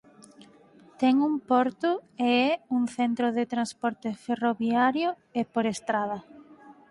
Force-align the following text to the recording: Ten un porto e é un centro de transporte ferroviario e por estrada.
Ten 0.99 1.15
un 1.29 1.35
porto 1.49 1.91
e 2.31 2.31
é 2.49 2.51
un 2.77 2.83
centro 2.97 3.27
de 3.37 3.43
transporte 3.53 4.09
ferroviario 4.25 5.09
e 5.39 5.41
por 5.53 5.65
estrada. 5.75 6.19